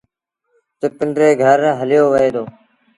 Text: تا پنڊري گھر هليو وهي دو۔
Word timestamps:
تا 0.79 0.87
پنڊري 0.97 1.29
گھر 1.43 1.59
هليو 1.79 2.05
وهي 2.11 2.29
دو۔ 2.35 2.43